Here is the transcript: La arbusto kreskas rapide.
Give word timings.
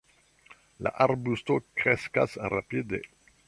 La 0.87 0.93
arbusto 1.05 1.59
kreskas 1.81 2.35
rapide. 2.55 3.07